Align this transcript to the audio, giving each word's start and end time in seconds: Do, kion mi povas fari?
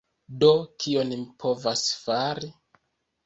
Do, 0.43 0.47
kion 0.83 1.11
mi 1.17 1.27
povas 1.43 1.83
fari? 2.05 2.49